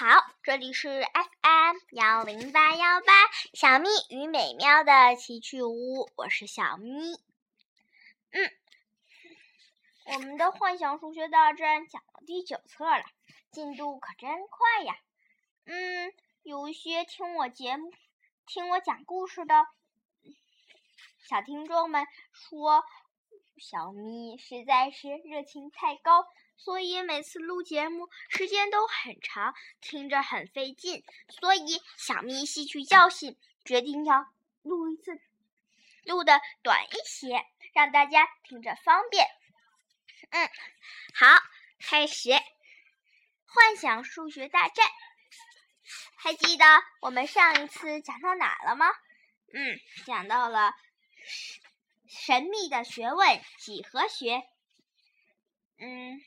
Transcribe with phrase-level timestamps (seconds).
[0.00, 0.06] 好，
[0.42, 3.12] 这里是 FM 幺零八幺八
[3.52, 7.20] 小咪与美妙的奇趣屋，我是小咪。
[8.30, 8.50] 嗯，
[10.06, 13.04] 我们的幻想数学大战讲到第九册了，
[13.52, 14.96] 进度可真快呀。
[15.66, 16.14] 嗯，
[16.44, 17.92] 有一些听我节目、
[18.46, 19.66] 听我讲故事的
[21.28, 22.82] 小听众们说，
[23.58, 26.26] 小咪实在是热情太高。
[26.62, 31.02] 所以每次录节目时间都很长，听着很费劲。
[31.28, 34.26] 所以小咪吸取教训，决定要
[34.62, 35.20] 录一次，
[36.04, 39.26] 录的短一些，让大家听着方便。
[40.28, 40.50] 嗯，
[41.14, 41.26] 好，
[41.80, 42.30] 开始
[43.46, 44.86] 幻想数学大战。
[46.16, 46.64] 还记得
[47.00, 48.86] 我们上一次讲到哪了吗？
[49.54, 50.74] 嗯，讲到了
[52.06, 54.42] 神秘的学问——几何学。
[55.78, 56.22] 嗯。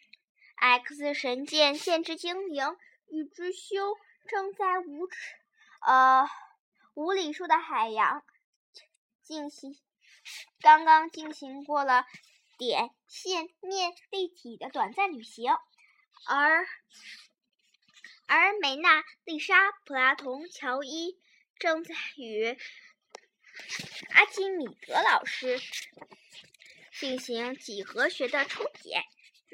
[0.65, 2.77] X 神剑限制精灵
[3.09, 3.97] 与之修
[4.29, 5.17] 正在无尺
[5.81, 6.25] 呃
[6.93, 8.23] 无里数的海洋
[9.21, 9.77] 进行
[10.61, 12.05] 刚刚进行过了
[12.57, 15.53] 点线面立体的短暂旅行，
[16.25, 16.65] 而
[18.25, 21.19] 而梅娜、丽莎、普拉同、乔伊
[21.59, 22.57] 正在与
[24.13, 25.59] 阿基米德老师
[26.93, 29.03] 进行几何学的抽解。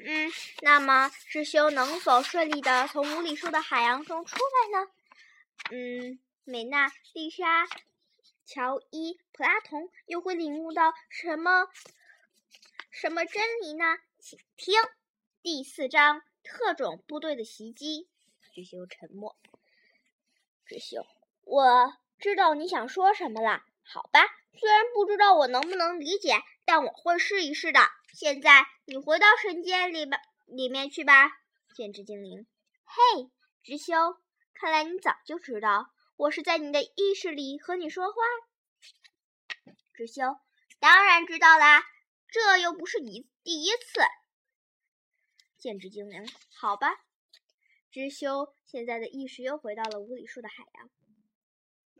[0.02, 4.90] 嗯，那么智修能否顺利的从无理数的海洋中出来呢？
[5.70, 7.66] 嗯，美娜、丽莎、
[8.46, 11.68] 乔伊、普拉同又会领悟到什么
[12.90, 13.98] 什么真理呢？
[14.18, 14.74] 请听
[15.42, 18.08] 第四章：特种部队的袭击。
[18.54, 19.36] 智修沉默。
[20.64, 21.06] 智修，
[21.42, 23.62] 我知道你想说什么了。
[23.82, 24.20] 好吧，
[24.58, 26.34] 虽然不知道我能不能理解，
[26.64, 27.80] 但我会试一试的。
[28.14, 31.30] 现在你回到神剑里吧，里面去吧，
[31.74, 32.46] 剑之精灵。
[32.84, 33.30] 嘿，
[33.62, 33.94] 知修，
[34.52, 38.16] 看来你早就知道我是在你的意识里和你说话。
[39.94, 40.22] 知修，
[40.80, 41.82] 当然知道啦，
[42.28, 44.00] 这又不是一第一次。
[45.56, 46.88] 剑之精灵，好吧。
[47.92, 50.90] 知修现在的意识又回到了无理数的海洋，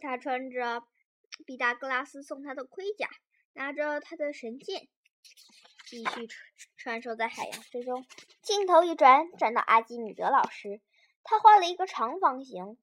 [0.01, 0.83] 他穿着
[1.47, 3.09] 毕达哥拉斯送他的盔甲，
[3.53, 4.89] 拿着他的神剑。
[5.91, 6.39] 继续穿
[6.77, 8.07] 穿梭在海洋之中，
[8.43, 10.81] 镜头一转，转到阿基米德老师。
[11.25, 12.79] 他画了一个长方形。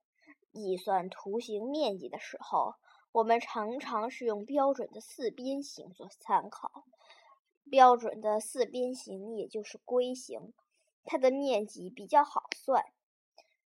[0.52, 2.76] 计算图形面积的时候，
[3.14, 6.84] 我们常常是用标准的四边形做参考。
[7.70, 10.52] 标准的四边形也就是龟形，
[11.06, 12.84] 它的面积比较好算。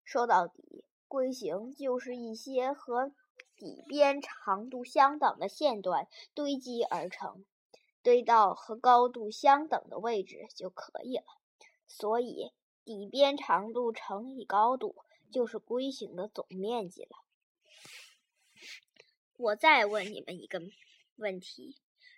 [0.03, 3.11] 说到底，龟形就是一些和
[3.55, 7.43] 底边长度相等的线段堆积而成。
[8.03, 11.23] 堆到和高度相等的位置就可以了，
[11.87, 12.51] 所以
[12.83, 14.95] 底边长度乘以高度
[15.31, 17.09] 就是龟形的总面积了。
[19.37, 20.61] 我再问你们一个
[21.15, 21.77] 问题：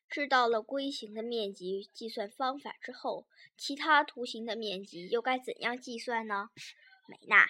[0.10, 3.28] 知道了龟形的面积计算方法之后，
[3.58, 6.50] 其他图形的面积又该怎样计算呢？
[7.08, 7.50] 美娜，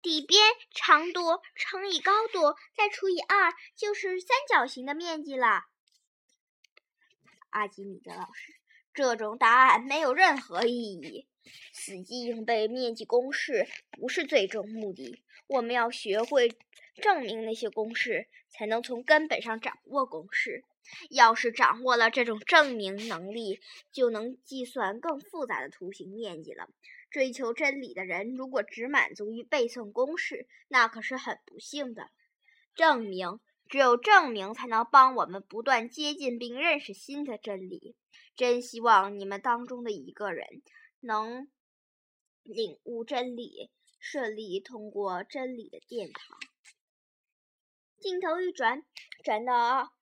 [0.00, 0.40] 底边
[0.70, 1.20] 长度
[1.54, 5.64] 乘以高度再除以二，就是三角形的面积了。
[7.52, 8.54] 阿基米德老师，
[8.94, 11.28] 这种答案没有任何意义。
[11.72, 16.54] 死记硬背面积公式不是最终目的，我们要学会
[17.02, 20.64] 证明那些公式，才能从根本上掌握公式。
[21.10, 23.60] 要是掌握了这种证明能力，
[23.92, 26.68] 就能计算更复杂的图形面积了。
[27.10, 32.10] 追求真理的人，如果只满足于背诵公式，那可是很不幸的。
[32.74, 33.40] 证明。
[33.72, 37.96] 只有证明，才能帮我们不断接近并认识新的真理。
[38.36, 40.60] 真希望你们当中的一个人
[41.00, 41.50] 能
[42.42, 46.38] 领悟真理，顺利通过真理的殿堂。
[47.98, 48.84] 镜头一转，
[49.24, 49.94] 转到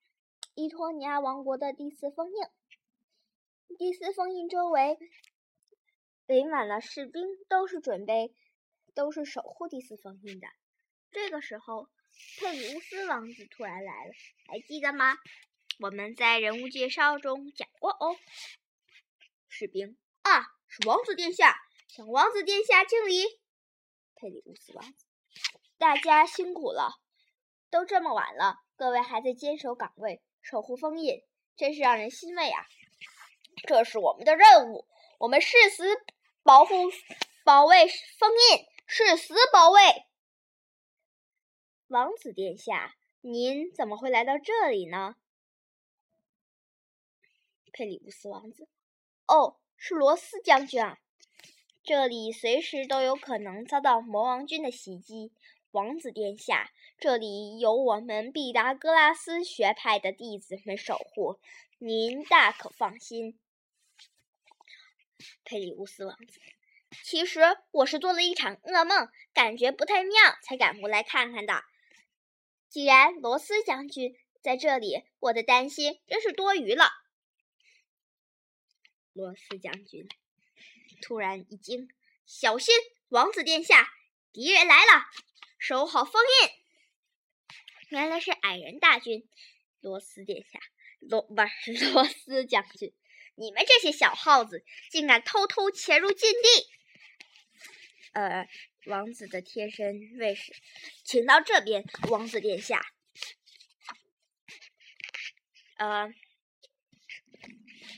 [0.57, 3.77] 伊托尼亚王国的第四封印。
[3.79, 4.99] 第四封印周围
[6.27, 8.35] 围满了士兵，都是准备，
[8.97, 10.49] 都是守护第四封印的。
[11.13, 11.89] 这个时候。
[12.39, 14.13] 佩里乌斯王子突然来了，
[14.47, 15.17] 还记得吗？
[15.78, 18.17] 我们在人物介绍中讲过哦。
[19.49, 21.57] 士兵啊，是王子殿下，
[21.89, 23.25] 向王子殿下敬礼。
[24.15, 25.05] 佩里乌斯王子，
[25.78, 26.93] 大家辛苦了，
[27.71, 31.23] 都这么晚了，各位还在坚守岗位，守护封印，
[31.57, 32.66] 真是让人欣慰啊！
[33.66, 34.87] 这是我们的任务，
[35.19, 35.84] 我们誓死
[36.43, 36.75] 保护、
[37.45, 37.87] 保卫
[38.19, 39.81] 封印，誓死保卫。
[41.91, 45.16] 王子殿下，您怎么会来到这里呢？
[47.72, 48.69] 佩里乌斯王子，
[49.27, 51.01] 哦，是罗斯将军啊！
[51.83, 55.33] 这里随时都有可能遭到魔王军的袭击。
[55.72, 61.41] 王子殿下，这里有我们毕达哥拉斯学派的弟子们守护，
[61.78, 63.37] 您大可放心。
[65.45, 66.39] 佩里乌斯王子，
[67.03, 67.41] 其实
[67.72, 70.15] 我是做了一场噩梦，感觉不太妙，
[70.45, 71.65] 才赶过来看看的。
[72.71, 76.89] 既然罗斯将军在这里，我的担心真是多余了。
[79.13, 80.09] 罗斯将军
[81.03, 81.89] 突然一惊
[82.25, 82.72] ：“小心，
[83.09, 83.93] 王子殿下，
[84.33, 85.05] 敌人来了！
[85.59, 86.51] 守好封印。”
[87.91, 89.28] 原来是矮人大军。
[89.81, 90.61] 罗斯殿下，
[91.01, 91.34] 罗不
[91.65, 92.95] 是 罗斯将军，
[93.34, 96.71] 你们这些小耗子，竟敢偷偷潜入禁地！
[98.12, 98.48] 呃，
[98.86, 100.53] 王子的贴身卫士，
[101.04, 102.80] 请到这边，王子殿下。
[105.77, 106.12] 呃，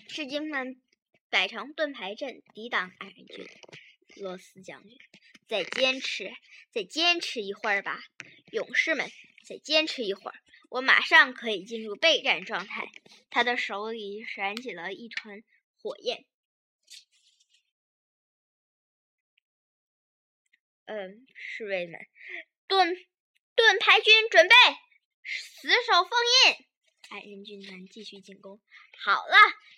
[0.09, 0.81] 士兵们
[1.31, 3.47] 摆成盾牌阵，抵挡矮人军。
[4.17, 4.99] 罗斯将军，
[5.49, 6.31] 再坚持，
[6.71, 7.99] 再坚持一会儿吧，
[8.51, 9.11] 勇士们，
[9.43, 10.35] 再坚持一会儿，
[10.69, 12.93] 我马上可以进入备战状态。
[13.31, 15.43] 他的手里闪起了一团
[15.79, 16.27] 火焰。
[20.95, 21.99] 嗯，侍卫们，
[22.67, 22.95] 盾
[23.55, 24.55] 盾牌军准备，
[25.25, 26.67] 死守封印。
[27.09, 28.61] 矮人军团继续进攻。
[28.99, 29.37] 好了，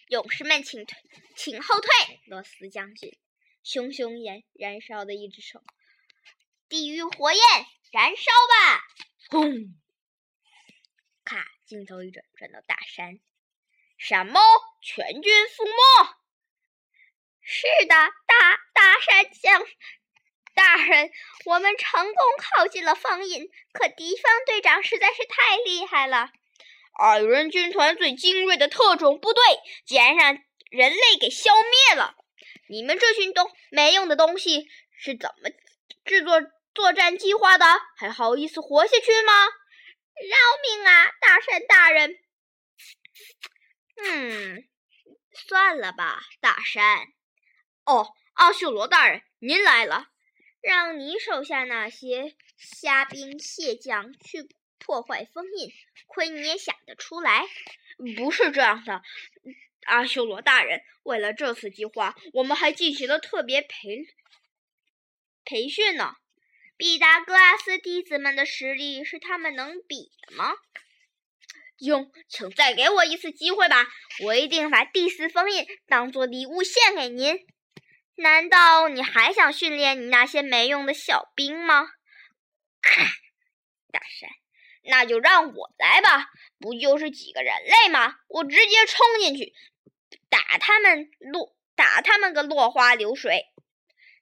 [0.09, 0.99] 勇士们，请退，
[1.37, 1.89] 请后退。
[2.27, 3.17] 罗斯将军，
[3.63, 5.63] 熊熊燃燃烧的一只手，
[6.69, 7.41] 地狱火焰，
[7.93, 8.83] 燃烧吧！
[9.31, 9.81] 轰！
[11.23, 13.21] 咔，镜头一转，转到大山。
[13.99, 14.41] 闪猫，
[14.83, 16.17] 全军覆没。
[17.41, 19.65] 是的，大大山将。
[20.55, 21.11] 大人，
[21.47, 26.31] 我们成功靠近了封印，可敌方队长实在是太厉害了。
[27.01, 29.43] 矮人军团最精锐的特种部队
[29.85, 30.39] 竟然让
[30.71, 32.15] 人类给消灭了！
[32.69, 35.51] 你们这群东没用的东西是怎么
[36.05, 36.41] 制作
[36.73, 37.67] 作战计划的？
[37.97, 39.47] 还好意思活下去吗？
[40.15, 42.17] 饶命啊，大山大人！
[43.97, 44.65] 嗯，
[45.33, 47.09] 算了吧，大山。
[47.85, 50.07] 哦，阿修罗大人，您来了。
[50.65, 55.71] 让你手下那些虾兵蟹将去破坏封印，
[56.07, 57.47] 亏你也想得出来？
[58.17, 59.03] 不是这样的，
[59.85, 64.07] 阿修罗大人，为了这次计划，我们还进行了特别培
[65.45, 66.15] 培训呢。
[66.79, 70.55] 毕达哥拉斯弟子们的实力是他们能比的吗？
[71.79, 73.87] 用，请再给我一次机会吧，
[74.25, 77.47] 我一定把第四封印当做礼物献给您。
[78.17, 81.89] 难道你还想训练你那些没用的小兵吗？
[82.81, 83.03] 咔
[83.91, 84.31] 大山，
[84.85, 86.31] 那就让我来吧！
[86.61, 88.17] 不就是几个人类吗？
[88.29, 89.53] 我直接冲进去，
[90.29, 93.47] 打他们落，打他们个落花流水。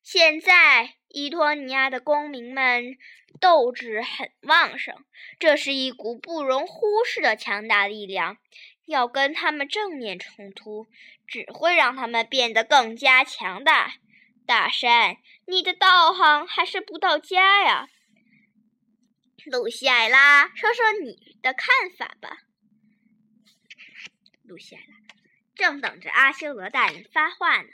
[0.03, 2.97] 现在伊托尼亚的公民们
[3.41, 5.05] 斗志很旺盛，
[5.39, 8.39] 这是一股不容忽视的强大力量。
[8.87, 10.89] 要跟他们正面冲突，
[11.33, 13.95] 只会让他们变得更加强大。
[14.45, 17.89] 大山，你的道行还是不到家呀。
[19.47, 22.43] 露西艾拉，说说你的看法吧。
[24.43, 25.15] 露西艾拉，
[25.55, 27.69] 正等着阿修罗大人发话呢。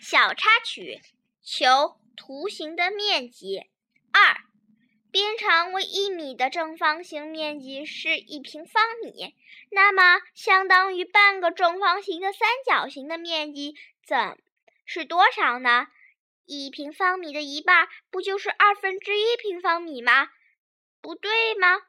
[0.00, 1.02] 小插曲：
[1.42, 3.68] 求图形的面积。
[4.10, 4.40] 二。
[5.10, 9.34] 边长为一米的正方形面积是一平方米，
[9.70, 13.74] 那么相当于半个正方形的三角形的面积
[14.06, 14.38] 怎
[14.84, 15.88] 是多少呢？
[16.46, 20.28] 一平方米的一半不就是二分之一平方米吗？
[21.00, 21.82] 不对吗？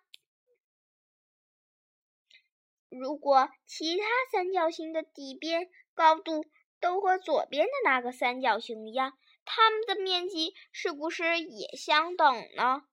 [2.89, 6.45] 如果其他三角形的底边高度
[6.79, 12.83] 都和左边的那个三角形一样，它们的面积是不是也相等呢？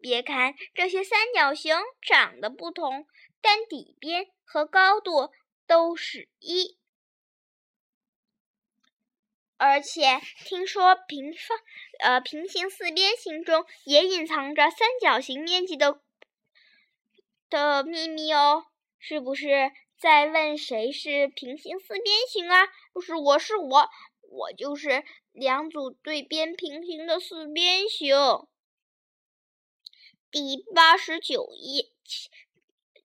[0.00, 3.06] 别看这些三角形长得不同，
[3.40, 5.32] 但底边和高度
[5.66, 6.76] 都是一。
[9.58, 11.58] 而且听说平方
[12.00, 16.00] 呃平行四边形中也隐藏着三角形面积的
[17.48, 18.66] 的秘密哦。
[18.98, 22.66] 是不是在问谁是平行四边形啊？
[22.92, 23.88] 不是我是我，
[24.30, 28.14] 我就是两组对边平行的四边形。
[30.30, 31.90] 第八十九页，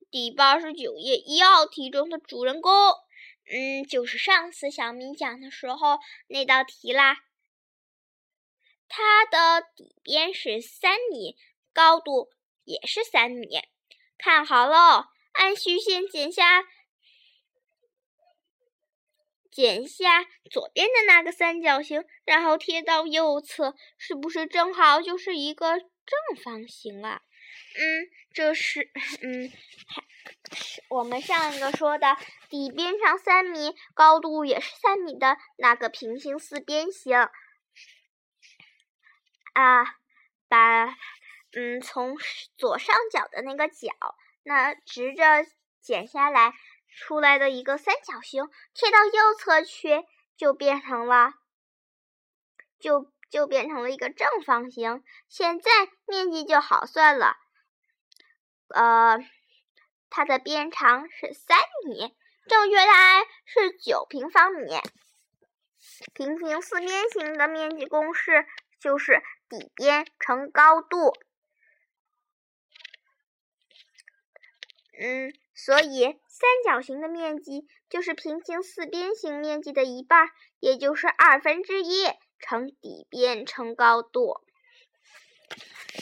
[0.10, 2.72] 第八十九页一号题中的主人公，
[3.46, 7.18] 嗯，就是上次小明讲的时候那道题啦。
[8.90, 11.38] 它的底边是三米，
[11.72, 12.30] 高度
[12.66, 13.48] 也是三米。
[14.18, 16.64] 看好了，按虚线剪下
[19.50, 27.22] 剪下左边的那个三角形，然后贴到右侧，是不是正好就是一个正方形啊？
[27.78, 28.90] 嗯，这是
[29.22, 29.52] 嗯，
[30.54, 32.18] 是我们上一个说的
[32.50, 37.18] 底边长三米，高度也是三米的那个平行四边形
[39.54, 39.86] 啊，
[40.48, 40.98] 把
[41.54, 42.18] 嗯从
[42.58, 43.90] 左上角的那个角
[44.44, 45.46] 那直着
[45.82, 46.54] 剪下来。
[46.94, 50.04] 出来的一个三角形贴到右侧去，
[50.36, 51.36] 就变成了，
[52.82, 55.04] 就就变成了一个正方形。
[55.28, 55.72] 现在
[56.06, 57.36] 面积就好算了，
[58.68, 59.18] 呃，
[60.12, 61.58] 它的边长是三
[61.88, 62.16] 米，
[62.48, 64.78] 正确答案是九平方米。
[66.14, 68.46] 平行四边形的面积公式
[68.80, 71.14] 就是底边乘高度。
[75.00, 82.06] 嗯，所以三角形的面积就是平行四边形面积的一半，也就是二分之一
[82.42, 84.42] 乘底边乘高度。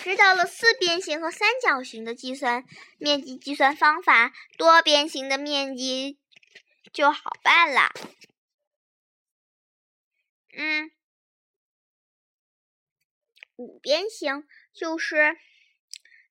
[0.03, 2.65] 知道了四边形和三角形的计算
[2.97, 6.19] 面积计算方法，多边形的面积
[6.93, 7.91] 就好办了。
[10.53, 10.91] 嗯，
[13.55, 15.37] 五边形就是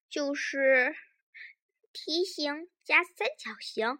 [0.08, 0.96] 就是。
[1.90, 3.98] 梯形加三角形，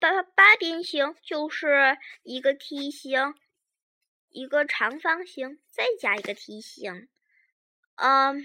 [0.00, 3.34] 八八边形就是一个梯形，
[4.30, 7.08] 一个长方形，再加一个梯形。
[7.96, 8.40] 嗯，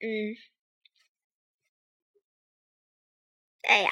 [0.00, 0.36] 嗯，
[3.62, 3.90] 哎呀，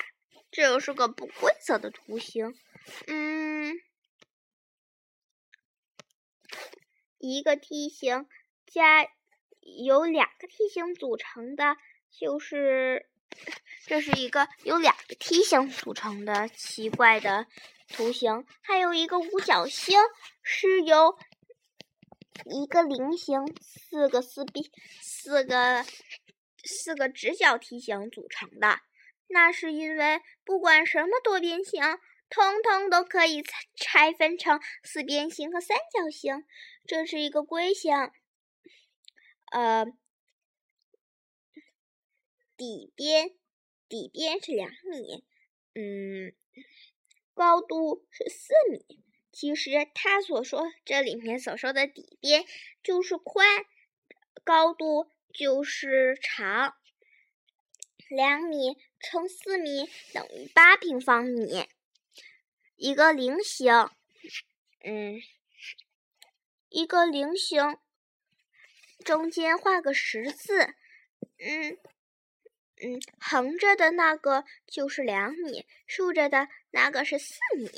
[0.51, 2.55] 这又是个不规则的图形。
[3.07, 3.75] 嗯，
[7.19, 8.29] 一个梯形。
[8.67, 9.09] 加
[9.61, 11.79] 由两个梯形组成的，
[12.11, 13.09] 就是
[13.87, 17.47] 这是一个由两个梯形组成的奇怪的
[17.89, 18.45] 图形。
[18.63, 19.99] 还有一个五角星，
[20.43, 21.19] 是由
[22.45, 24.65] 一个菱形、四个四边、
[25.01, 25.85] 四个
[26.65, 28.81] 四个直角梯形组成的。
[29.29, 31.83] 那是因为不管什么多边形，
[32.31, 33.43] 通通都可以
[33.75, 36.45] 拆分成四边形和三角形。
[36.87, 37.95] 这是一个规形。
[39.51, 39.87] 呃，
[42.59, 43.31] 底边
[43.89, 45.25] 底边是两米，
[45.75, 46.35] 嗯，
[47.33, 49.03] 高度是四米。
[49.33, 52.45] 其实他所说这里面所说的底边
[52.83, 53.65] 就是宽，
[54.45, 56.75] 高度就是长。
[58.09, 61.69] 两米乘四米等于八平方米。
[62.75, 63.73] 一个菱形，
[64.83, 65.21] 嗯，
[66.69, 67.79] 一个菱形。
[69.05, 70.75] 中间画个十字，
[71.39, 71.79] 嗯
[72.81, 77.69] 嗯，横着的那个就是两米，竖着的那个是四米。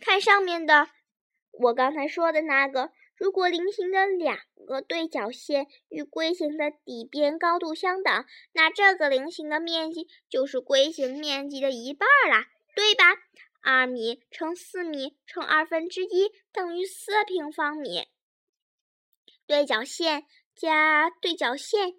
[0.00, 0.88] 看上面的，
[1.52, 13.04] 我刚才说的那个，如果菱形的两个对角线与龟形的底边高度相等，那这个菱形的面积就是龟形面积的一半啦，对吧？
[13.62, 18.06] 二米乘四米乘二分之一等于四平方米。
[19.46, 20.26] 对角线。
[20.54, 21.94] 加对角线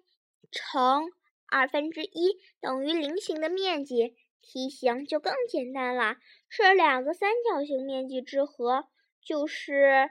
[0.52, 1.10] 乘
[1.46, 6.16] 二分之一等于菱形的面积，梯形就更简单了。
[6.48, 8.88] 这两个三角形面积之和
[9.20, 10.10] 就是，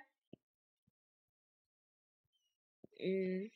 [2.99, 3.51] 嗯，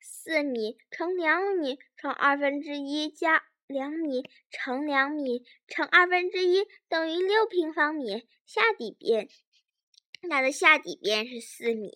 [0.00, 8.26] 四米乘两米乘二分之一加两米乘两米乘二分之一等于六平方米。
[8.46, 9.28] 下底边。
[10.28, 11.90] 它的下底边是四米，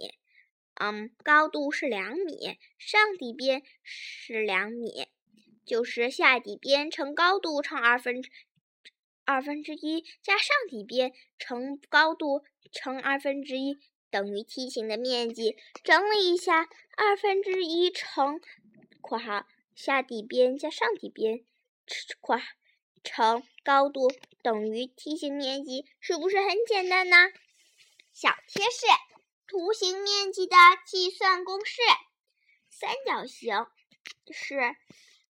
[0.83, 5.09] 嗯，高度是两米，上底边是两米，
[5.67, 8.23] 就是下底边乘高度乘二分
[9.27, 13.77] 二分之一加上底边乘高度乘二分之一
[14.11, 15.55] 等于梯形的面积。
[15.85, 18.41] 整理一下，二分之一乘
[19.03, 21.45] （括号下底边加上底边）
[22.23, 22.43] 括号
[23.05, 24.09] 乘高度
[24.43, 27.17] 等于梯形面积，是不是很简单呢？
[28.15, 28.87] 小贴士：
[29.51, 30.55] 图形面积的
[30.87, 31.83] 计算公式。
[32.69, 33.67] 三角形
[34.31, 34.77] 是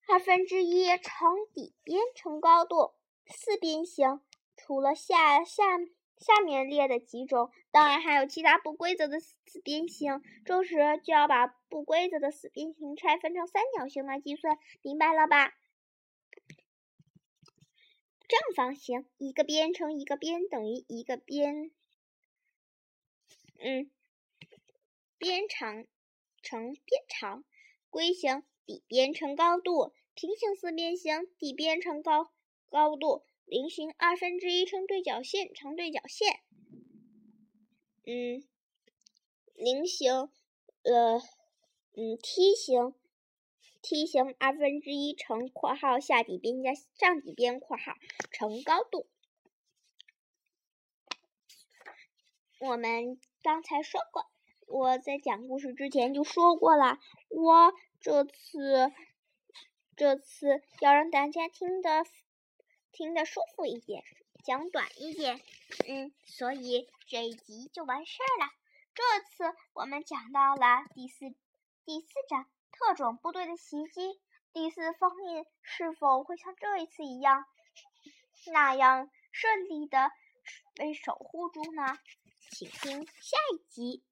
[0.07, 2.93] 二分之一乘底边乘高度。
[3.25, 4.21] 四边形
[4.59, 5.79] 除了下下
[6.19, 10.21] 下面列的几种，当然还有其他不规则的四边形。
[10.45, 15.55] 这时就要把不规则的四边形拆分成三角形来计算，明白了吧？
[18.29, 21.71] 正方形一个边乘一个边等于一个边。
[23.63, 23.91] 嗯，
[25.21, 25.87] 边长
[26.43, 27.45] 乘边长，
[27.91, 32.33] 规形底边乘高度，平行四边形，底边乘高
[32.71, 36.41] 高度，菱形二分之一乘对角线乘对角线。
[38.07, 38.43] 嗯，
[39.57, 40.11] 菱形，
[40.85, 41.19] 呃，
[41.93, 42.95] 嗯，梯形，
[43.83, 47.93] 梯形二分之一乘括号下底边加上底边括号
[48.31, 49.07] 乘高度。
[52.59, 54.31] 我们刚才说过，
[54.71, 58.93] 我在讲故事之前就说过了，我这次
[59.97, 62.07] 这次要让大家听的
[62.93, 64.05] 听的舒服一点。
[64.45, 65.41] 讲短一点，
[65.89, 68.51] 嗯，所以这一集就完事儿了。
[68.95, 71.27] 这次我们讲到了第四
[71.85, 74.21] 第四章特种部队的袭击，
[74.53, 77.45] 第四封印是否会像这一次一样
[78.53, 80.13] 那样顺利的
[80.77, 81.99] 被守护住呢？
[82.53, 84.05] 请听下一集。